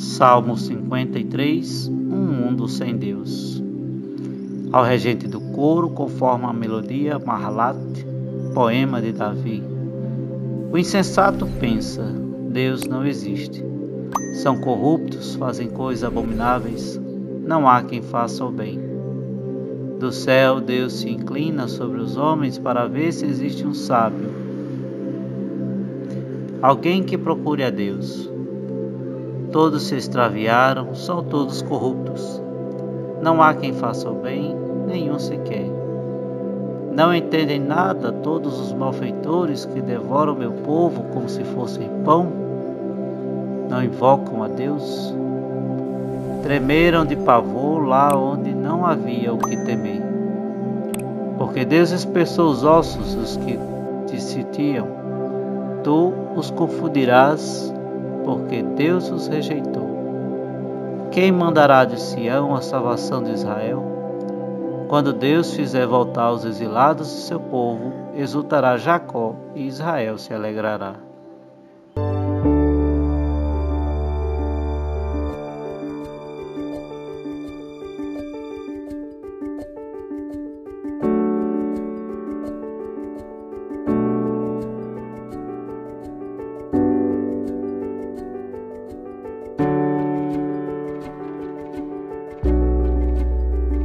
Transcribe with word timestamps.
Salmo 0.00 0.56
53, 0.56 1.88
um 1.88 1.92
mundo 1.92 2.66
sem 2.66 2.96
Deus. 2.96 3.62
Ao 4.72 4.82
regente 4.82 5.28
do 5.28 5.38
coro, 5.52 5.90
conforme 5.90 6.46
a 6.46 6.54
melodia 6.54 7.18
Mahalat, 7.18 7.76
poema 8.54 9.02
de 9.02 9.12
Davi. 9.12 9.62
O 10.72 10.78
insensato 10.78 11.46
pensa, 11.60 12.02
Deus 12.48 12.86
não 12.86 13.04
existe. 13.04 13.62
São 14.42 14.58
corruptos, 14.62 15.34
fazem 15.34 15.68
coisas 15.68 16.02
abomináveis, 16.02 16.98
não 17.46 17.68
há 17.68 17.82
quem 17.82 18.00
faça 18.00 18.42
o 18.42 18.50
bem. 18.50 18.80
Do 19.98 20.10
céu, 20.10 20.62
Deus 20.62 20.94
se 20.94 21.10
inclina 21.10 21.68
sobre 21.68 22.00
os 22.00 22.16
homens 22.16 22.58
para 22.58 22.86
ver 22.86 23.12
se 23.12 23.26
existe 23.26 23.66
um 23.66 23.74
sábio. 23.74 24.30
Alguém 26.62 27.02
que 27.02 27.18
procure 27.18 27.62
a 27.62 27.68
Deus. 27.70 28.30
Todos 29.52 29.88
se 29.88 29.96
extraviaram, 29.96 30.94
são 30.94 31.24
todos 31.24 31.60
corruptos. 31.62 32.40
Não 33.20 33.42
há 33.42 33.52
quem 33.52 33.72
faça 33.72 34.08
o 34.08 34.14
bem, 34.14 34.54
nenhum 34.86 35.18
sequer. 35.18 35.66
Não 36.92 37.12
entendem 37.12 37.58
nada 37.58 38.12
todos 38.12 38.60
os 38.60 38.72
malfeitores 38.72 39.64
que 39.64 39.80
devoram 39.80 40.36
meu 40.36 40.52
povo 40.52 41.02
como 41.12 41.28
se 41.28 41.42
fossem 41.42 41.88
pão? 42.04 42.28
Não 43.68 43.82
invocam 43.82 44.44
a 44.44 44.48
Deus? 44.48 45.14
Tremeram 46.42 47.04
de 47.04 47.16
pavor 47.16 47.86
lá 47.86 48.16
onde 48.16 48.52
não 48.52 48.86
havia 48.86 49.32
o 49.34 49.38
que 49.38 49.56
temer. 49.64 50.02
Porque 51.38 51.64
Deus 51.64 51.90
espessou 51.90 52.50
os 52.50 52.64
ossos 52.64 53.14
dos 53.14 53.36
que 53.36 53.58
te 54.06 54.20
sitiam. 54.20 54.86
Tu 55.82 56.12
os 56.36 56.50
confundirás 56.50 57.72
porque 58.24 58.62
Deus 58.62 59.10
os 59.10 59.26
rejeitou. 59.26 59.88
Quem 61.10 61.32
mandará 61.32 61.84
de 61.84 62.00
Sião 62.00 62.54
a 62.54 62.60
salvação 62.60 63.22
de 63.22 63.32
Israel? 63.32 63.84
Quando 64.88 65.12
Deus 65.12 65.54
fizer 65.54 65.86
voltar 65.86 66.32
os 66.32 66.44
exilados 66.44 67.08
de 67.08 67.22
seu 67.22 67.40
povo, 67.40 67.92
exultará 68.14 68.76
Jacó 68.76 69.34
e 69.54 69.66
Israel 69.66 70.18
se 70.18 70.34
alegrará. 70.34 71.09